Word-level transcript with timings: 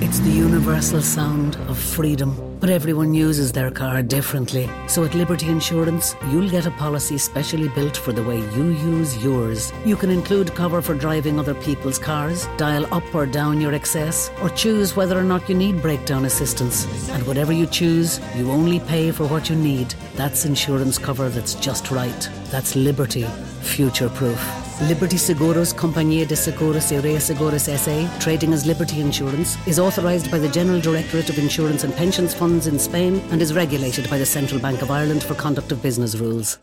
It's 0.00 0.20
the 0.20 0.30
universal 0.30 1.02
sound 1.02 1.56
of 1.68 1.76
freedom. 1.76 2.36
But 2.60 2.70
everyone 2.70 3.14
uses 3.14 3.50
their 3.50 3.72
car 3.72 4.00
differently. 4.00 4.70
So 4.86 5.02
at 5.02 5.12
Liberty 5.12 5.48
Insurance, 5.48 6.14
you'll 6.30 6.48
get 6.48 6.66
a 6.66 6.70
policy 6.70 7.18
specially 7.18 7.68
built 7.70 7.96
for 7.96 8.12
the 8.12 8.22
way 8.22 8.38
you 8.38 8.66
use 8.70 9.20
yours. 9.24 9.72
You 9.84 9.96
can 9.96 10.10
include 10.10 10.54
cover 10.54 10.80
for 10.82 10.94
driving 10.94 11.40
other 11.40 11.54
people's 11.54 11.98
cars, 11.98 12.46
dial 12.56 12.86
up 12.94 13.12
or 13.12 13.26
down 13.26 13.60
your 13.60 13.74
excess, 13.74 14.30
or 14.40 14.50
choose 14.50 14.94
whether 14.94 15.18
or 15.18 15.24
not 15.24 15.48
you 15.48 15.56
need 15.56 15.82
breakdown 15.82 16.26
assistance. 16.26 16.86
And 17.10 17.26
whatever 17.26 17.52
you 17.52 17.66
choose, 17.66 18.20
you 18.36 18.52
only 18.52 18.78
pay 18.78 19.10
for 19.10 19.26
what 19.26 19.50
you 19.50 19.56
need. 19.56 19.96
That's 20.14 20.44
insurance 20.44 20.96
cover 20.96 21.28
that's 21.28 21.54
just 21.54 21.90
right. 21.90 22.28
That's 22.52 22.76
Liberty. 22.76 23.24
Future 23.62 24.10
proof. 24.10 24.67
Liberty 24.87 25.17
Seguros 25.17 25.73
Compañía 25.73 26.25
de 26.25 26.35
Seguros 26.35 26.91
y 26.91 26.99
Reaseguros 26.99 27.63
SA, 27.63 28.09
trading 28.19 28.53
as 28.53 28.65
Liberty 28.65 28.99
Insurance, 28.99 29.57
is 29.65 29.79
authorised 29.79 30.29
by 30.31 30.39
the 30.39 30.49
General 30.49 30.81
Directorate 30.81 31.29
of 31.29 31.37
Insurance 31.37 31.85
and 31.85 31.95
Pensions 31.95 32.33
Funds 32.33 32.67
in 32.67 32.77
Spain 32.79 33.21
and 33.31 33.41
is 33.41 33.53
regulated 33.53 34.09
by 34.09 34.17
the 34.17 34.25
Central 34.25 34.59
Bank 34.59 34.81
of 34.81 34.89
Ireland 34.91 35.23
for 35.23 35.35
conduct 35.35 35.71
of 35.71 35.81
business 35.81 36.15
rules. 36.15 36.59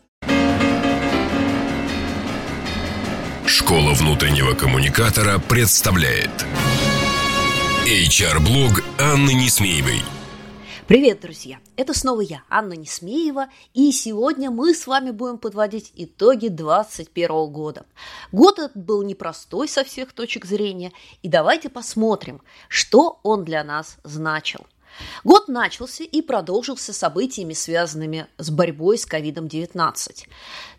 Школа 3.47 3.93
внутреннего 3.93 4.53
коммуникатора 4.53 5.39
представляет 5.39 6.45
HR-блог 7.85 8.83
Анны 8.99 9.33
Несмеевой – 9.33 10.14
Привет, 10.86 11.18
друзья! 11.18 11.58
Это 11.74 11.94
снова 11.94 12.20
я, 12.20 12.44
Анна 12.48 12.74
Несмеева, 12.74 13.48
и 13.74 13.90
сегодня 13.90 14.52
мы 14.52 14.72
с 14.72 14.86
вами 14.86 15.10
будем 15.10 15.36
подводить 15.36 15.90
итоги 15.96 16.46
2021 16.46 17.50
года. 17.50 17.86
Год 18.30 18.60
этот 18.60 18.76
был 18.76 19.02
непростой 19.02 19.66
со 19.66 19.82
всех 19.82 20.12
точек 20.12 20.44
зрения, 20.44 20.92
и 21.24 21.28
давайте 21.28 21.70
посмотрим, 21.70 22.40
что 22.68 23.18
он 23.24 23.44
для 23.44 23.64
нас 23.64 23.96
значил. 24.04 24.64
Год 25.24 25.48
начался 25.48 26.04
и 26.04 26.22
продолжился 26.22 26.92
событиями, 26.92 27.52
связанными 27.52 28.28
с 28.38 28.48
борьбой 28.50 28.96
с 28.96 29.08
COVID-19. 29.08 30.28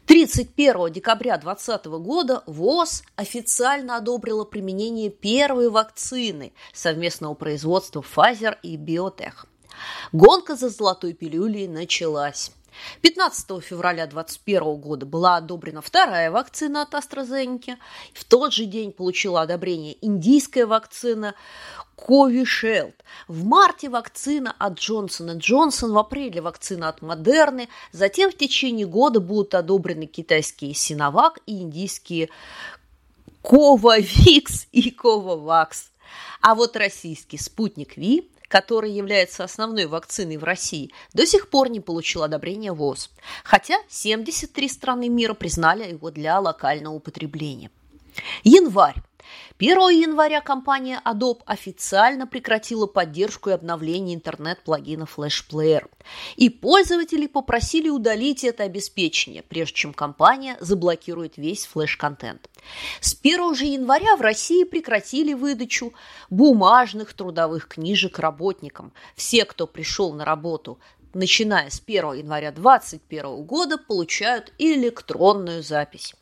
31 0.06 0.94
декабря 0.94 1.38
2020 1.38 1.86
года 2.02 2.44
ВОЗ 2.45 3.04
официально 3.17 3.98
одобрила 3.98 4.45
применение 4.45 5.10
первой 5.10 5.70
вакцины 5.70 6.54
совместного 6.72 7.34
производства 7.34 8.02
Pfizer 8.02 8.56
и 8.64 8.78
Biotech– 8.78 9.34
Гонка 10.11 10.56
за 10.56 10.70
золотой 10.70 11.14
пилюлей 11.14 11.67
началась. 11.67 12.52
15 13.02 13.64
февраля 13.64 14.08
2021 14.08 14.75
года 14.75 15.06
была 15.06 15.38
одобрена 15.38 15.81
вторая 15.81 16.31
вакцина 16.31 16.83
от 16.83 16.94
AstraZeneca. 16.94 17.78
В 18.14 18.23
тот 18.25 18.53
же 18.53 18.66
день 18.66 18.92
получила 18.92 19.42
одобрение 19.42 19.98
индийская 20.05 20.66
вакцина 20.66 21.36
Covishield. 21.98 22.94
В 23.28 23.44
марте 23.44 23.89
вакцина 23.89 24.55
от 24.58 24.78
Johnson 24.80 25.38
Johnson, 25.38 25.92
в 25.92 25.98
апреле 25.98 26.42
вакцина 26.42 26.89
от 26.89 27.02
Модерны. 27.02 27.70
Затем 27.92 28.31
в 28.31 28.38
течение 28.38 28.86
года 28.86 29.20
будут 29.20 29.55
одобрены 29.55 30.05
китайские 30.05 30.73
Синовак 30.73 31.39
и 31.45 31.61
индийские 31.61 32.30
Ковавикс 33.42 34.67
и 34.72 34.92
Ковавакс. 34.92 35.92
А 36.42 36.55
вот 36.55 36.75
российский 36.78 37.38
спутник 37.38 37.98
Ви 37.98 38.30
который 38.48 38.92
является 38.92 39.44
основной 39.44 39.86
вакциной 39.86 40.38
в 40.38 40.44
России, 40.44 40.92
до 41.14 41.26
сих 41.26 41.50
пор 41.50 41.70
не 41.70 41.80
получил 41.80 42.23
одобрения 42.23 42.72
ВОЗ, 42.72 43.09
хотя 43.44 43.78
73 43.89 44.70
страны 44.70 45.09
мира 45.09 45.34
признали 45.34 45.89
его 45.89 46.12
для 46.12 46.39
локального 46.39 46.94
употребления. 46.94 47.72
Январь. 48.44 48.95
1 49.59 49.78
января 49.89 50.42
компания 50.42 51.02
Adobe 51.06 51.42
официально 51.45 52.28
прекратила 52.28 52.86
поддержку 52.86 53.50
и 53.50 53.53
обновление 53.53 54.16
интернет-плагина 54.16 55.03
Flash 55.03 55.44
Player. 55.50 55.88
И 56.36 56.50
пользователи 56.50 57.27
попросили 57.27 57.89
удалить 57.89 58.43
это 58.43 58.64
обеспечение, 58.64 59.42
прежде 59.42 59.73
чем 59.73 59.93
компания 59.93 60.58
заблокирует 60.60 61.37
весь 61.37 61.66
флеш-контент. 61.66 62.49
С 63.02 63.17
1 63.20 63.55
же 63.55 63.66
января 63.66 64.16
в 64.16 64.21
России 64.21 64.64
прекратили 64.64 65.33
выдачу 65.33 65.93
бумажных 66.30 67.14
трудовых 67.14 67.67
книжек 67.67 68.20
работникам. 68.20 68.93
Все, 69.16 69.45
кто 69.45 69.67
пришел 69.67 70.14
на 70.14 70.26
работу 70.26 70.80
начиная 71.14 71.70
с 71.70 71.82
1 71.86 72.14
января 72.14 72.52
2021 72.52 73.43
года, 73.43 73.77
получают 73.77 74.54
электронную 74.58 75.64
запись. 75.64 76.14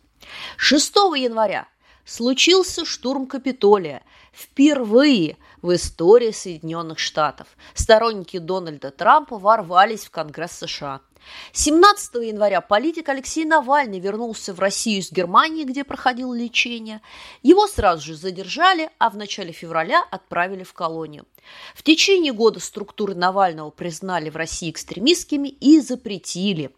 6 0.58 0.96
января 1.18 1.68
случился 2.06 2.86
штурм 2.86 3.26
Капитолия. 3.28 4.04
Впервые 4.32 5.38
в 5.62 5.74
истории 5.74 6.32
Соединенных 6.32 7.00
Штатов 7.00 7.48
сторонники 7.74 8.38
Дональда 8.38 8.92
Трампа 8.92 9.38
ворвались 9.38 10.06
в 10.06 10.12
Конгресс 10.12 10.52
США. 10.60 11.02
17 11.54 12.16
января 12.16 12.62
политик 12.62 13.10
Алексей 13.10 13.46
Навальный 13.46 14.00
вернулся 14.00 14.54
в 14.54 14.60
Россию 14.60 15.00
из 15.00 15.12
Германии, 15.12 15.64
где 15.64 15.84
проходил 15.84 16.34
лечение. 16.34 17.02
Его 17.42 17.68
сразу 17.68 18.04
же 18.06 18.16
задержали, 18.16 18.90
а 19.00 19.10
в 19.10 19.18
начале 19.18 19.52
февраля 19.52 20.04
отправили 20.12 20.64
в 20.64 20.74
колонию. 20.74 21.26
В 21.74 21.84
течение 21.84 22.34
года 22.34 22.60
структуры 22.60 23.16
Навального 23.16 23.70
признали 23.70 24.30
в 24.30 24.36
России 24.36 24.70
экстремистскими 24.70 25.48
и 25.48 25.80
запретили. 25.80 26.72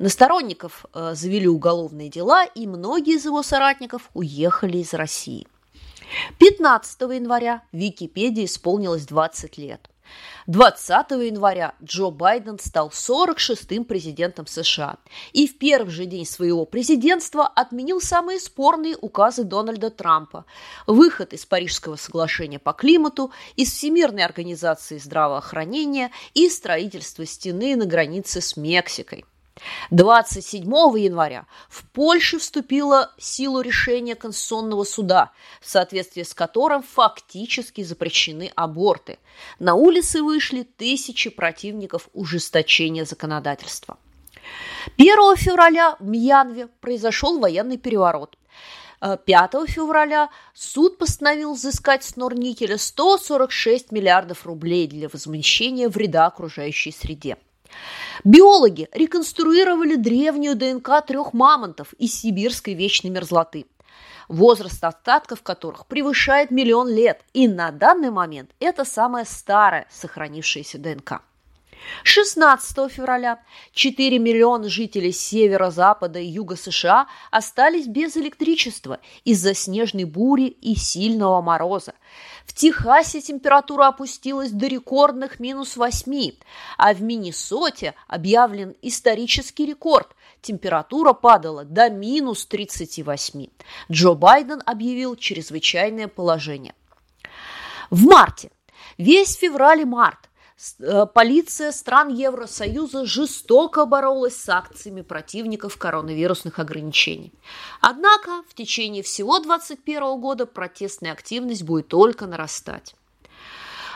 На 0.00 0.08
сторонников 0.08 0.86
э, 0.94 1.12
завели 1.14 1.46
уголовные 1.46 2.08
дела, 2.08 2.46
и 2.46 2.66
многие 2.66 3.16
из 3.16 3.26
его 3.26 3.42
соратников 3.42 4.08
уехали 4.14 4.78
из 4.78 4.94
России. 4.94 5.46
15 6.38 7.02
января 7.02 7.64
Википедии 7.70 8.46
исполнилось 8.46 9.04
20 9.04 9.58
лет. 9.58 9.90
20 10.46 11.10
января 11.10 11.74
Джо 11.84 12.08
Байден 12.08 12.58
стал 12.58 12.88
46-м 12.88 13.84
президентом 13.84 14.46
США 14.46 14.96
и 15.34 15.46
в 15.46 15.58
первый 15.58 15.90
же 15.90 16.06
день 16.06 16.24
своего 16.24 16.64
президентства 16.64 17.46
отменил 17.46 18.00
самые 18.00 18.40
спорные 18.40 18.96
указы 18.96 19.44
Дональда 19.44 19.90
Трампа, 19.90 20.46
выход 20.86 21.34
из 21.34 21.44
Парижского 21.44 21.96
соглашения 21.96 22.58
по 22.58 22.72
климату, 22.72 23.32
из 23.54 23.70
Всемирной 23.70 24.24
организации 24.24 24.96
здравоохранения 24.96 26.10
и 26.32 26.48
строительство 26.48 27.26
стены 27.26 27.76
на 27.76 27.84
границе 27.84 28.40
с 28.40 28.56
Мексикой. 28.56 29.26
27 29.90 30.64
января 30.98 31.46
в 31.68 31.84
Польше 31.90 32.38
вступило 32.38 33.12
в 33.18 33.24
силу 33.24 33.60
решение 33.60 34.14
Конституционного 34.14 34.84
суда, 34.84 35.32
в 35.60 35.68
соответствии 35.68 36.22
с 36.22 36.34
которым 36.34 36.82
фактически 36.82 37.82
запрещены 37.82 38.52
аборты. 38.54 39.18
На 39.58 39.74
улицы 39.74 40.22
вышли 40.22 40.62
тысячи 40.62 41.30
противников 41.30 42.08
ужесточения 42.12 43.04
законодательства. 43.04 43.98
1 44.96 45.36
февраля 45.36 45.96
в 46.00 46.04
Мьянве 46.04 46.68
произошел 46.80 47.38
военный 47.38 47.76
переворот. 47.76 48.36
5 49.00 49.52
февраля 49.66 50.28
суд 50.54 50.98
постановил 50.98 51.54
взыскать 51.54 52.04
с 52.04 52.16
Норникеля 52.16 52.76
146 52.76 53.92
миллиардов 53.92 54.44
рублей 54.44 54.86
для 54.86 55.08
возмещения 55.08 55.88
вреда 55.88 56.26
окружающей 56.26 56.92
среде. 56.92 57.38
Биологи 58.24 58.88
реконструировали 58.92 59.96
древнюю 59.96 60.56
ДНК 60.56 61.04
трех 61.06 61.32
мамонтов 61.32 61.92
из 61.94 62.20
сибирской 62.20 62.74
вечной 62.74 63.10
мерзлоты, 63.10 63.66
возраст 64.28 64.82
остатков 64.84 65.42
которых 65.42 65.86
превышает 65.86 66.50
миллион 66.50 66.88
лет, 66.88 67.22
и 67.32 67.48
на 67.48 67.70
данный 67.70 68.10
момент 68.10 68.50
это 68.60 68.84
самая 68.84 69.24
старая 69.24 69.86
сохранившаяся 69.90 70.78
ДНК. 70.78 71.22
16 72.04 72.90
февраля 72.90 73.40
4 73.72 74.18
миллиона 74.18 74.68
жителей 74.68 75.12
северо-запада 75.12 76.18
и 76.18 76.26
юга 76.26 76.56
США 76.56 77.06
остались 77.30 77.86
без 77.86 78.16
электричества 78.16 79.00
из-за 79.24 79.54
снежной 79.54 80.04
бури 80.04 80.46
и 80.46 80.74
сильного 80.74 81.40
мороза. 81.40 81.94
В 82.44 82.52
Техасе 82.52 83.20
температура 83.20 83.88
опустилась 83.88 84.50
до 84.50 84.66
рекордных 84.66 85.40
минус 85.40 85.76
8, 85.76 86.32
а 86.78 86.94
в 86.94 87.02
Миннесоте 87.02 87.94
объявлен 88.08 88.74
исторический 88.82 89.66
рекорд. 89.66 90.08
Температура 90.42 91.12
падала 91.12 91.64
до 91.64 91.90
минус 91.90 92.46
38. 92.46 93.46
Джо 93.92 94.14
Байден 94.14 94.62
объявил 94.64 95.16
чрезвычайное 95.16 96.08
положение. 96.08 96.74
В 97.90 98.04
марте, 98.04 98.50
весь 98.96 99.36
февраль 99.36 99.82
и 99.82 99.84
март 99.84 100.29
полиция 101.14 101.72
стран 101.72 102.08
Евросоюза 102.08 103.06
жестоко 103.06 103.86
боролась 103.86 104.36
с 104.36 104.48
акциями 104.48 105.02
противников 105.02 105.76
коронавирусных 105.76 106.58
ограничений. 106.58 107.32
Однако 107.80 108.42
в 108.48 108.54
течение 108.54 109.02
всего 109.02 109.38
2021 109.38 110.20
года 110.20 110.46
протестная 110.46 111.12
активность 111.12 111.62
будет 111.62 111.88
только 111.88 112.26
нарастать. 112.26 112.94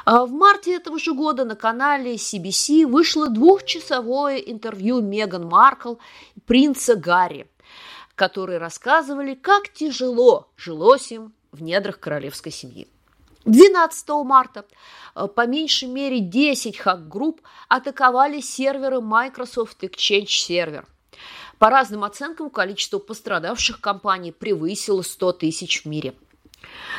А 0.04 0.26
в 0.26 0.32
марте 0.32 0.74
этого 0.74 0.98
же 0.98 1.14
года 1.14 1.44
на 1.44 1.56
канале 1.56 2.16
CBC 2.16 2.86
вышло 2.86 3.28
двухчасовое 3.28 4.36
интервью 4.36 5.00
Меган 5.00 5.46
Маркл 5.46 5.94
и 6.34 6.40
принца 6.40 6.94
Гарри, 6.94 7.46
которые 8.14 8.58
рассказывали, 8.58 9.34
как 9.34 9.72
тяжело 9.72 10.48
жилось 10.56 11.10
им 11.10 11.32
в 11.52 11.62
недрах 11.62 12.00
королевской 12.00 12.52
семьи. 12.52 12.86
12 13.44 14.08
марта 14.24 14.64
э, 15.14 15.28
по 15.28 15.46
меньшей 15.46 15.88
мере 15.88 16.20
10 16.20 16.78
хак-групп 16.78 17.40
атаковали 17.68 18.40
серверы 18.40 19.00
Microsoft 19.00 19.82
Exchange 19.82 20.26
Server. 20.26 20.84
По 21.58 21.70
разным 21.70 22.04
оценкам, 22.04 22.50
количество 22.50 22.98
пострадавших 22.98 23.80
компаний 23.80 24.32
превысило 24.32 25.02
100 25.02 25.32
тысяч 25.34 25.84
в 25.84 25.88
мире. 25.88 26.14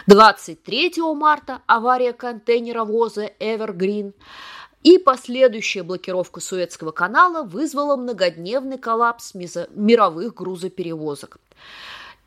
23 0.08 0.94
марта 1.16 1.62
авария 1.66 2.14
контейнеровоза 2.14 3.32
Evergreen 3.40 4.14
и 4.84 5.00
последующая 5.00 5.82
блокировка 5.82 6.40
Суэцкого 6.40 6.92
канала 6.92 7.44
вызвала 7.44 7.96
многодневный 7.96 8.78
коллапс 8.78 9.34
мировых 9.34 10.36
грузоперевозок. 10.36 11.40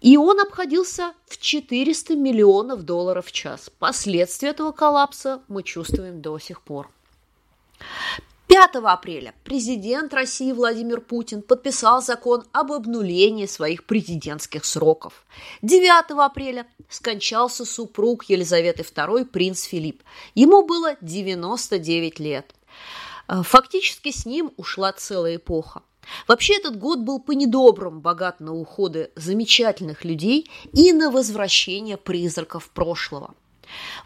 И 0.00 0.16
он 0.16 0.40
обходился 0.40 1.12
в 1.26 1.38
400 1.38 2.14
миллионов 2.14 2.82
долларов 2.82 3.26
в 3.26 3.32
час. 3.32 3.70
Последствия 3.78 4.50
этого 4.50 4.72
коллапса 4.72 5.42
мы 5.48 5.62
чувствуем 5.62 6.22
до 6.22 6.38
сих 6.38 6.62
пор. 6.62 6.88
5 8.46 8.76
апреля 8.76 9.34
президент 9.44 10.14
России 10.14 10.52
Владимир 10.52 11.00
Путин 11.02 11.42
подписал 11.42 12.00
закон 12.00 12.44
об 12.52 12.72
обнулении 12.72 13.44
своих 13.44 13.84
президентских 13.84 14.64
сроков. 14.64 15.26
9 15.62 16.12
апреля 16.18 16.66
скончался 16.88 17.66
супруг 17.66 18.24
Елизаветы 18.24 18.82
II, 18.82 19.26
принц 19.26 19.64
Филипп. 19.64 20.02
Ему 20.34 20.64
было 20.64 20.96
99 21.02 22.18
лет. 22.20 22.54
Фактически 23.28 24.10
с 24.10 24.24
ним 24.24 24.52
ушла 24.56 24.92
целая 24.92 25.36
эпоха. 25.36 25.82
Вообще 26.26 26.56
этот 26.56 26.78
год 26.78 27.00
был 27.00 27.20
по 27.20 27.32
недобрым, 27.32 28.00
богат 28.00 28.40
на 28.40 28.54
уходы 28.54 29.10
замечательных 29.16 30.04
людей 30.04 30.50
и 30.72 30.92
на 30.92 31.10
возвращение 31.10 31.96
призраков 31.96 32.70
прошлого. 32.70 33.34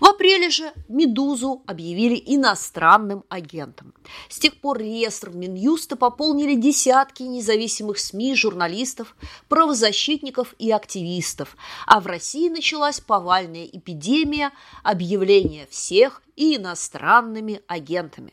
В 0.00 0.06
апреле 0.06 0.50
же 0.50 0.72
«Медузу» 0.88 1.62
объявили 1.66 2.20
иностранным 2.26 3.24
агентом. 3.28 3.94
С 4.28 4.38
тех 4.38 4.60
пор 4.60 4.78
реестр 4.78 5.30
Минюста 5.30 5.96
пополнили 5.96 6.54
десятки 6.54 7.22
независимых 7.22 7.98
СМИ, 7.98 8.34
журналистов, 8.34 9.14
правозащитников 9.48 10.54
и 10.58 10.70
активистов. 10.70 11.56
А 11.86 12.00
в 12.00 12.06
России 12.06 12.48
началась 12.48 13.00
повальная 13.00 13.64
эпидемия 13.66 14.50
объявления 14.82 15.68
всех 15.70 16.22
иностранными 16.36 17.60
агентами. 17.68 18.32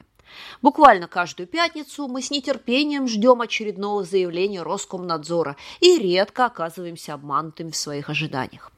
Буквально 0.61 1.07
каждую 1.07 1.47
пятницу 1.47 2.07
мы 2.07 2.21
с 2.21 2.31
нетерпением 2.31 3.07
ждем 3.07 3.41
очередного 3.41 4.03
заявления 4.03 4.61
Роскомнадзора 4.61 5.55
и 5.79 5.97
редко 5.97 6.45
оказываемся 6.45 7.13
обманутыми 7.13 7.71
в 7.71 7.75
своих 7.75 8.09
ожиданиях. 8.09 8.71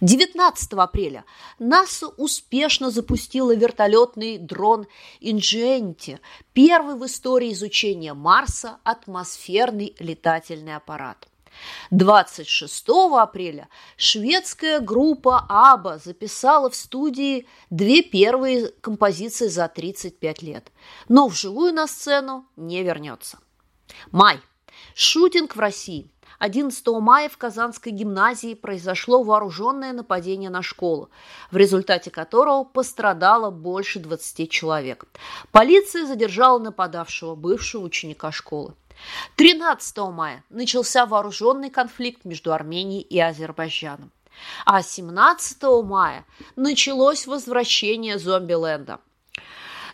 19 0.00 0.72
апреля 0.74 1.24
НАСА 1.58 2.08
успешно 2.08 2.90
запустила 2.90 3.54
вертолетный 3.54 4.38
дрон 4.38 4.86
Ingenuity, 5.20 6.20
первый 6.52 6.96
в 6.96 7.04
истории 7.06 7.52
изучения 7.52 8.14
Марса 8.14 8.78
атмосферный 8.84 9.94
летательный 9.98 10.76
аппарат. 10.76 11.28
26 11.90 12.84
апреля 13.12 13.68
шведская 13.96 14.80
группа 14.80 15.46
АБА 15.48 15.98
записала 15.98 16.70
в 16.70 16.76
студии 16.76 17.46
две 17.70 18.02
первые 18.02 18.68
композиции 18.80 19.48
за 19.48 19.68
35 19.68 20.42
лет, 20.42 20.72
но 21.08 21.28
вживую 21.28 21.72
на 21.72 21.86
сцену 21.86 22.46
не 22.56 22.82
вернется. 22.82 23.38
Май. 24.10 24.40
Шутинг 24.94 25.56
в 25.56 25.60
России. 25.60 26.10
11 26.38 26.86
мая 27.00 27.28
в 27.28 27.36
Казанской 27.38 27.92
гимназии 27.92 28.54
произошло 28.54 29.22
вооруженное 29.22 29.92
нападение 29.92 30.50
на 30.50 30.62
школу, 30.62 31.10
в 31.50 31.56
результате 31.56 32.10
которого 32.10 32.64
пострадало 32.64 33.50
больше 33.50 34.00
20 34.00 34.50
человек. 34.50 35.06
Полиция 35.50 36.06
задержала 36.06 36.58
нападавшего, 36.58 37.34
бывшего 37.34 37.84
ученика 37.84 38.32
школы. 38.32 38.74
13 39.36 39.98
мая 40.12 40.44
начался 40.48 41.06
вооруженный 41.06 41.70
конфликт 41.70 42.24
между 42.24 42.52
Арменией 42.52 43.02
и 43.02 43.18
Азербайджаном. 43.20 44.10
А 44.64 44.82
17 44.82 45.62
мая 45.84 46.24
началось 46.56 47.26
возвращение 47.26 48.18
зомби-ленда. 48.18 49.00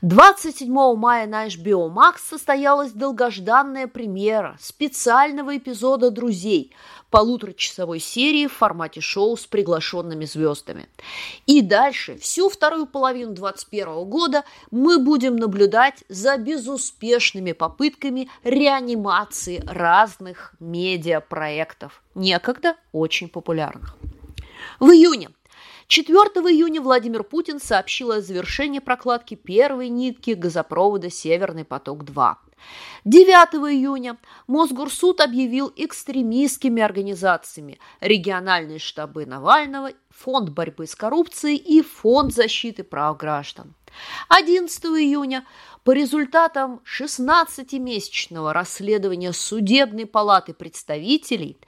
27 0.03 0.97
мая 0.97 1.29
на 1.29 1.47
HBO 1.47 1.89
Max 1.89 2.17
состоялась 2.29 2.91
долгожданная 2.91 3.87
премьера 3.87 4.57
специального 4.61 5.57
эпизода 5.57 6.11
«Друзей», 6.11 6.73
полуторачасовой 7.11 8.01
серии 8.01 8.49
в 8.49 8.53
формате 8.53 9.01
шоу 9.01 9.37
с 9.37 9.47
приглашенными 9.47 10.25
звездами. 10.25 10.89
И 11.47 11.63
дальше, 11.63 12.19
всю 12.19 12.49
вторую 12.49 12.87
половину 12.87 13.33
2021 13.35 14.05
года, 14.11 14.45
мы 14.73 14.99
будем 14.99 15.37
наблюдать 15.37 16.03
за 16.09 16.37
безуспешными 16.37 17.53
попытками 17.53 18.29
реанимации 18.43 19.63
разных 19.69 20.55
медиапроектов, 20.59 22.03
некогда 22.17 22.75
очень 22.91 23.29
популярных. 23.29 23.97
В 24.81 24.87
июне 24.91 25.31
4 25.89 26.17
июня 26.51 26.81
Владимир 26.81 27.25
Путин 27.25 27.61
сообщил 27.61 28.13
о 28.13 28.21
завершении 28.21 28.79
прокладки 28.79 29.35
первой 29.35 29.89
нитки 29.89 30.33
газопровода 30.33 31.11
«Северный 31.11 31.65
поток-2». 31.65 32.37
9 33.05 33.55
июня 33.73 34.19
Мосгорсуд 34.47 35.21
объявил 35.21 35.73
экстремистскими 35.75 36.81
организациями 36.81 37.81
региональные 38.01 38.79
штабы 38.79 39.27
Навального, 39.27 39.91
Фонд 40.11 40.51
борьбы 40.51 40.87
с 40.87 40.95
коррупцией 40.95 41.57
и 41.57 41.83
Фонд 41.83 42.33
защиты 42.33 42.85
прав 42.85 43.17
граждан. 43.17 43.75
11 44.29 44.85
июня 44.85 45.45
по 45.85 45.91
результатам 45.91 46.81
16-месячного 46.87 48.53
расследования 48.53 49.33
Судебной 49.33 50.07
палаты 50.07 50.55
представителей 50.55 51.59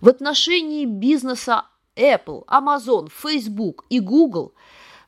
в 0.00 0.08
отношении 0.08 0.84
бизнеса 0.84 1.64
Apple, 1.96 2.44
Amazon, 2.46 3.08
Facebook 3.10 3.84
и 3.88 4.00
Google 4.00 4.52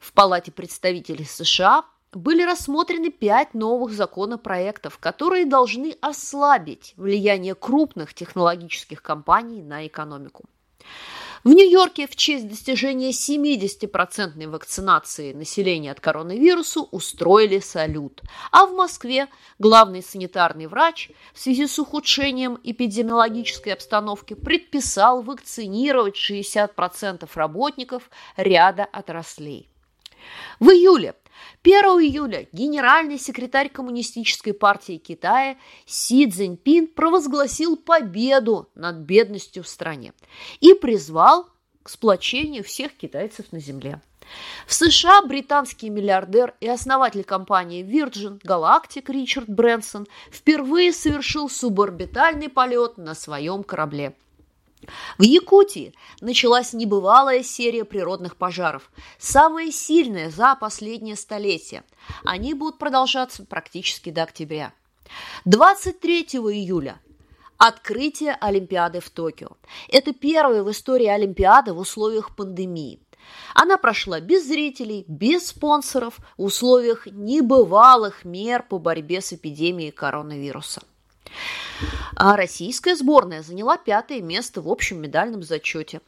в 0.00 0.12
Палате 0.12 0.50
представителей 0.50 1.25
США 1.25 1.85
были 2.12 2.43
рассмотрены 2.43 3.11
пять 3.11 3.55
новых 3.55 3.93
законопроектов, 3.93 4.99
которые 4.99 5.44
должны 5.44 5.96
ослабить 6.00 6.94
влияние 6.96 7.55
крупных 7.55 8.14
технологических 8.14 9.02
компаний 9.02 9.62
на 9.62 9.87
экономику. 9.87 10.44
В 11.44 11.50
Нью-Йорке 11.50 12.06
в 12.06 12.17
честь 12.17 12.49
достижения 12.49 13.11
70% 13.11 14.49
вакцинации 14.49 15.32
населения 15.32 15.93
от 15.93 16.01
коронавируса 16.01 16.81
устроили 16.81 17.60
салют. 17.60 18.22
А 18.51 18.67
в 18.67 18.74
Москве 18.74 19.29
главный 19.58 20.03
санитарный 20.03 20.67
врач 20.67 21.10
в 21.32 21.39
связи 21.39 21.67
с 21.67 21.79
ухудшением 21.79 22.58
эпидемиологической 22.65 23.72
обстановки 23.72 24.34
предписал 24.34 25.22
вакцинировать 25.22 26.17
60% 26.17 27.29
работников 27.34 28.10
ряда 28.36 28.84
отраслей. 28.84 29.69
В 30.58 30.70
июле 30.70 31.15
1 31.62 31.74
июля 32.02 32.46
генеральный 32.52 33.18
секретарь 33.18 33.68
Коммунистической 33.68 34.52
партии 34.54 34.98
Китая 34.98 35.56
Си 35.86 36.30
Цзиньпин 36.30 36.88
провозгласил 36.88 37.76
победу 37.76 38.68
над 38.74 38.96
бедностью 38.96 39.62
в 39.62 39.68
стране 39.68 40.12
и 40.60 40.74
призвал 40.74 41.48
к 41.82 41.90
сплочению 41.90 42.64
всех 42.64 42.96
китайцев 42.96 43.52
на 43.52 43.60
земле. 43.60 44.00
В 44.66 44.74
США 44.74 45.22
британский 45.22 45.88
миллиардер 45.88 46.54
и 46.60 46.68
основатель 46.68 47.24
компании 47.24 47.82
Virgin 47.82 48.40
Galactic 48.42 49.10
Ричард 49.10 49.48
Брэнсон 49.48 50.06
впервые 50.30 50.92
совершил 50.92 51.48
суборбитальный 51.48 52.50
полет 52.50 52.98
на 52.98 53.14
своем 53.14 53.62
корабле– 53.62 54.14
в 55.19 55.23
Якутии 55.23 55.94
началась 56.20 56.73
небывалая 56.73 57.43
серия 57.43 57.85
природных 57.85 58.37
пожаров, 58.37 58.91
самая 59.19 59.70
сильная 59.70 60.31
за 60.31 60.55
последнее 60.55 61.17
столетие. 61.17 61.85
Они 62.25 62.55
будут 62.55 62.79
продолжаться 62.79 63.44
практически 63.44 64.11
до 64.11 64.23
октября. 64.25 64.73
23 65.44 66.23
июля 66.23 67.01
открытие 67.56 68.37
Олимпиады 68.41 69.01
в 69.01 69.11
Токио. 69.11 69.56
Это 69.89 70.13
первая 70.13 70.63
в 70.63 70.70
истории 70.70 71.06
Олимпиада 71.06 71.75
в 71.75 71.79
условиях 71.79 72.35
пандемии. 72.37 73.01
Она 73.55 73.77
прошла 73.77 74.20
без 74.20 74.47
зрителей, 74.47 75.05
без 75.08 75.49
спонсоров, 75.49 76.19
в 76.37 76.44
условиях 76.44 77.06
небывалых 77.06 78.25
мер 78.25 78.63
по 78.63 78.79
борьбе 78.79 79.20
с 79.20 79.32
эпидемией 79.32 79.91
коронавируса. 79.91 80.82
А 82.17 82.37
российская 82.37 82.97
сборная 82.97 83.43
заняла 83.43 83.77
пятое 83.77 84.20
место 84.20 84.61
в 84.61 84.69
общем 84.69 85.01
медальном 85.01 85.43
зачете. 85.43 86.01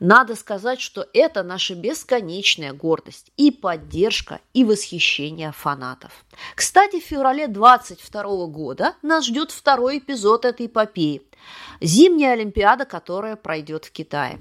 Надо 0.00 0.36
сказать, 0.36 0.80
что 0.80 1.06
это 1.12 1.42
наша 1.42 1.74
бесконечная 1.74 2.72
гордость 2.72 3.32
и 3.36 3.50
поддержка, 3.50 4.40
и 4.54 4.64
восхищение 4.64 5.50
фанатов. 5.50 6.12
Кстати, 6.54 7.00
в 7.00 7.04
феврале 7.04 7.48
22 7.48 8.46
года 8.46 8.94
нас 9.02 9.26
ждет 9.26 9.50
второй 9.50 9.98
эпизод 9.98 10.44
этой 10.44 10.66
эпопеи– 10.66 11.22
зимняя 11.80 12.32
Олимпиада, 12.32 12.84
которая 12.84 13.36
пройдет 13.36 13.86
в 13.86 13.92
Китае. 13.92 14.38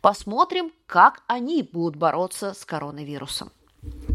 Посмотрим, 0.00 0.72
как 0.86 1.22
они 1.26 1.62
будут 1.62 1.96
бороться 1.96 2.54
с 2.54 2.64
коронавирусом. 2.64 3.50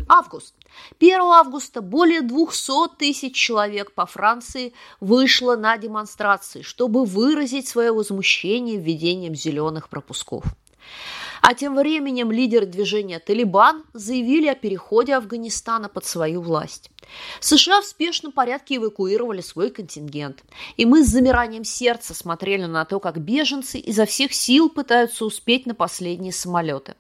Август. 0.08 0.56
1 1.00 1.20
августа 1.22 1.82
более 1.82 2.22
200 2.22 2.98
тысяч 2.98 3.36
человек 3.36 3.92
по 3.92 4.06
Франции 4.06 4.74
вышло 5.00 5.56
на 5.56 5.78
демонстрации, 5.78 6.62
чтобы 6.62 7.06
выразить 7.06 7.68
свое 7.68 7.92
возмущение 7.92 8.78
введением 8.78 9.36
зеленых 9.36 9.90
пропусков. 9.90 10.44
А 11.42 11.54
тем 11.54 11.76
временем 11.76 12.32
лидеры 12.32 12.66
движения 12.66 13.20
«Талибан» 13.20 13.84
заявили 13.94 14.48
о 14.48 14.56
переходе 14.56 15.16
Афганистана 15.16 15.88
под 15.88 16.06
свою 16.06 16.42
власть. 16.42 16.90
США 17.40 17.82
в 17.82 17.86
спешном 17.86 18.32
порядке 18.32 18.76
эвакуировали 18.76 19.42
свой 19.42 19.70
контингент. 19.70 20.44
И 20.76 20.86
мы 20.86 21.04
с 21.04 21.08
замиранием 21.08 21.64
сердца 21.64 22.14
смотрели 22.14 22.66
на 22.66 22.86
то, 22.86 23.00
как 23.00 23.20
беженцы 23.20 23.80
изо 23.80 24.06
всех 24.06 24.34
сил 24.34 24.70
пытаются 24.70 25.26
успеть 25.26 25.66
на 25.66 25.76
последние 25.76 26.34
самолеты. 26.34 26.96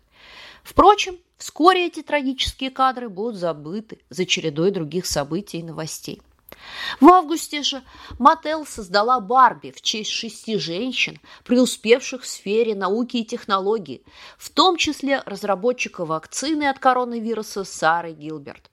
Впрочем, 0.67 1.17
Вскоре 1.37 1.85
эти 1.85 2.01
трагические 2.01 2.71
кадры 2.71 3.09
будут 3.09 3.35
забыты 3.35 3.99
за 4.09 4.25
чередой 4.25 4.71
других 4.71 5.05
событий 5.05 5.59
и 5.59 5.63
новостей. 5.63 6.21
В 6.99 7.07
августе 7.07 7.61
же 7.61 7.83
Мотел 8.17 8.65
создала 8.65 9.19
Барби 9.19 9.71
в 9.71 9.81
честь 9.81 10.09
шести 10.09 10.57
женщин, 10.57 11.19
преуспевших 11.45 12.23
в 12.23 12.27
сфере 12.27 12.73
науки 12.73 13.17
и 13.17 13.25
технологий, 13.25 14.03
в 14.37 14.49
том 14.49 14.77
числе 14.77 15.21
разработчика 15.25 16.05
вакцины 16.05 16.67
от 16.67 16.79
коронавируса 16.79 17.63
Сары 17.63 18.13
Гилберт. 18.13 18.71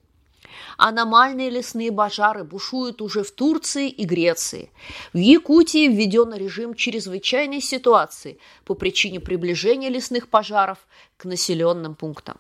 Аномальные 0.76 1.50
лесные 1.50 1.92
пожары 1.92 2.44
бушуют 2.44 3.02
уже 3.02 3.22
в 3.22 3.30
Турции 3.30 3.88
и 3.88 4.04
Греции. 4.04 4.70
В 5.12 5.18
Якутии 5.18 5.88
введен 5.88 6.34
режим 6.34 6.74
чрезвычайной 6.74 7.60
ситуации 7.60 8.38
по 8.64 8.74
причине 8.74 9.20
приближения 9.20 9.88
лесных 9.88 10.28
пожаров 10.28 10.78
к 11.16 11.24
населенным 11.24 11.94
пунктам. 11.94 12.38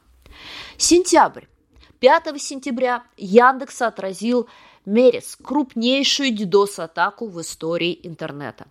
Сентябрь. 0.76 1.44
5 2.00 2.40
сентября 2.40 3.04
Яндекс 3.16 3.80
отразил 3.82 4.48
Мерец, 4.84 5.36
крупнейшую 5.42 6.34
DDoS-атаку 6.36 7.26
в 7.28 7.40
истории 7.40 7.98
интернета. 8.02 8.66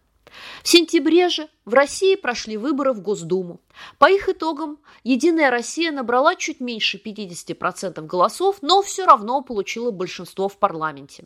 В 0.63 0.67
сентябре 0.67 1.29
же 1.29 1.49
в 1.65 1.73
России 1.73 2.15
прошли 2.15 2.57
выборы 2.57 2.93
в 2.93 3.01
Госдуму. 3.01 3.61
По 3.97 4.09
их 4.09 4.29
итогам 4.29 4.77
«Единая 5.03 5.49
Россия» 5.49 5.91
набрала 5.91 6.35
чуть 6.35 6.59
меньше 6.59 7.01
50% 7.03 8.05
голосов, 8.05 8.57
но 8.61 8.81
все 8.81 9.05
равно 9.05 9.41
получила 9.41 9.91
большинство 9.91 10.47
в 10.47 10.57
парламенте. 10.57 11.25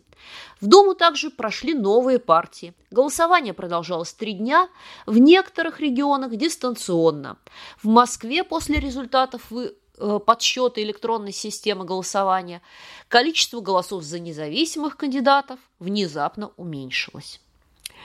В 0.61 0.67
Думу 0.67 0.93
также 0.95 1.29
прошли 1.29 1.73
новые 1.73 2.19
партии. 2.19 2.73
Голосование 2.91 3.53
продолжалось 3.53 4.13
три 4.13 4.33
дня, 4.33 4.69
в 5.05 5.17
некоторых 5.17 5.79
регионах 5.79 6.35
дистанционно. 6.35 7.37
В 7.81 7.87
Москве 7.87 8.43
после 8.43 8.79
результатов 8.79 9.51
Э, 9.99 10.19
подсчета 10.23 10.81
электронной 10.83 11.31
системы 11.31 11.83
голосования, 11.83 12.61
количество 13.07 13.61
голосов 13.61 14.03
за 14.03 14.19
независимых 14.19 14.95
кандидатов 14.95 15.59
внезапно 15.79 16.51
уменьшилось. 16.55 17.41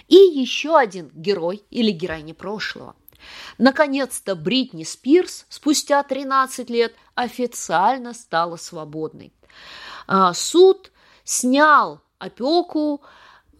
И 0.08 0.16
еще 0.16 0.76
один 0.76 1.10
герой 1.14 1.62
или 1.70 1.90
героиня 1.90 2.34
прошлого. 2.34 2.94
Наконец-то 3.58 4.34
Бритни 4.34 4.84
Спирс 4.84 5.46
спустя 5.48 6.02
13 6.02 6.68
лет 6.70 6.94
официально 7.14 8.14
стала 8.14 8.56
свободной. 8.56 9.32
А, 10.06 10.34
суд 10.34 10.90
снял 11.24 12.00
опеку 12.18 13.02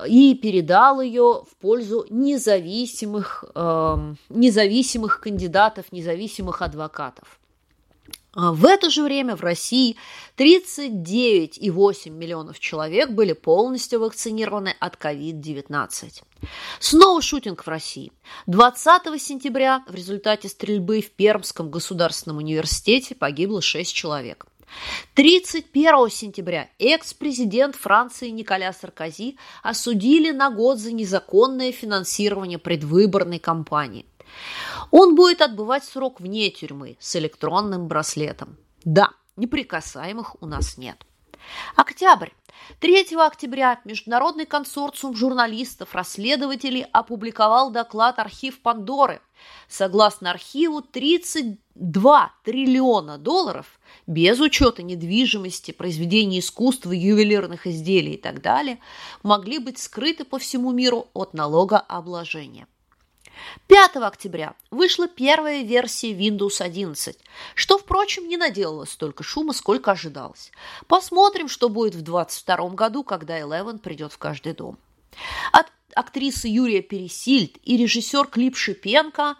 и 0.07 0.35
передал 0.35 1.01
ее 1.01 1.45
в 1.49 1.57
пользу 1.61 2.07
независимых, 2.11 3.45
э, 3.55 4.15
независимых 4.31 5.21
кандидатов, 5.21 5.93
независимых 5.93 6.63
адвокатов. 6.63 7.39
А 8.35 8.53
в 8.53 8.65
это 8.65 8.89
же 8.89 9.03
время 9.03 9.37
в 9.37 9.43
России 9.43 9.97
39,8 10.39 12.11
миллионов 12.11 12.59
человек 12.59 13.11
были 13.11 13.35
полностью 13.35 14.01
вакцинированы 14.01 14.75
от 14.81 14.97
COVID-19. 14.97 16.23
Снова 16.81 17.21
шутинг 17.21 17.65
в 17.65 17.69
России. 17.69 18.11
20 18.47 19.21
сентября 19.21 19.85
в 19.87 19.95
результате 19.95 20.49
стрельбы 20.49 21.03
в 21.03 21.11
Пермском 21.11 21.71
государственном 21.71 22.39
университете 22.39 23.15
погибло 23.15 23.61
6 23.61 23.95
человек. 23.95 24.47
31 25.15 26.11
сентября 26.11 26.69
экс-президент 26.79 27.77
Франции 27.77 28.29
Николя 28.29 28.73
Саркози 28.73 29.37
осудили 29.63 30.31
на 30.31 30.51
год 30.51 30.79
за 30.79 30.93
незаконное 30.93 31.73
финансирование 31.73 32.59
предвыборной 32.59 33.39
кампании. 33.39 34.07
Он 34.91 35.15
будет 35.15 35.43
отбывать 35.43 35.85
срок 35.85 36.21
вне 36.21 36.51
тюрьмы 36.51 36.97
с 37.01 37.17
электронным 37.17 37.89
браслетом. 37.89 38.57
Да, 38.85 39.11
неприкасаемых 39.37 40.43
у 40.43 40.47
нас 40.47 40.77
нет. 40.77 41.07
Октябрь. 41.77 42.31
3 42.81 43.17
октября 43.17 43.81
Международный 43.85 44.47
консорциум 44.47 45.17
журналистов, 45.17 45.95
расследователей 45.95 46.87
опубликовал 46.93 47.71
доклад 47.71 48.19
«Архив 48.19 48.61
Пандоры». 48.61 49.21
Согласно 49.69 50.31
архиву, 50.31 50.83
32 50.83 52.33
триллиона 52.45 53.19
долларов, 53.19 53.81
без 54.07 54.39
учета 54.39 54.83
недвижимости, 54.83 55.73
произведений 55.73 56.39
искусства, 56.39 56.93
ювелирных 56.93 57.67
изделий 57.67 58.15
и 58.15 58.21
так 58.21 58.41
далее, 58.41 58.79
могли 59.23 59.59
быть 59.59 59.79
скрыты 59.79 60.25
по 60.25 60.39
всему 60.39 60.71
миру 60.71 61.09
от 61.15 61.35
налогообложения. 61.35 62.69
5 63.69 63.97
октября 63.97 64.55
вышла 64.71 65.09
первая 65.09 65.63
версия 65.63 66.13
Windows 66.13 66.61
11, 66.61 67.19
что, 67.55 67.79
впрочем, 67.79 68.29
не 68.29 68.37
наделало 68.37 68.85
столько 68.85 69.23
шума, 69.23 69.53
сколько 69.53 69.93
ожидалось. 69.93 70.51
Посмотрим, 70.87 71.49
что 71.49 71.69
будет 71.69 71.95
в 71.95 72.03
2022 72.03 72.69
году, 72.71 73.05
когда 73.05 73.41
Eleven 73.41 73.79
придет 73.79 74.13
в 74.13 74.19
каждый 74.19 74.55
дом. 74.55 74.79
От 75.53 75.67
актрисы 75.95 76.49
Юрия 76.49 76.83
Пересильд 76.83 77.59
и 77.63 77.77
режиссер 77.77 78.27
Клип 78.27 78.57
Шипенко 78.57 79.37